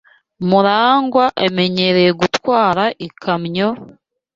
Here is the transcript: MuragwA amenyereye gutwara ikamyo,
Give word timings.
MuragwA 0.47 1.25
amenyereye 1.45 2.11
gutwara 2.21 2.83
ikamyo, 3.07 3.69